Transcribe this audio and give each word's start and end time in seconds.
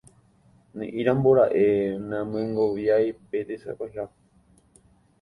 Ne'írambora'e 0.77 1.65
namyengoviái 2.09 3.07
pe 3.29 3.37
tesapeha. 3.47 4.05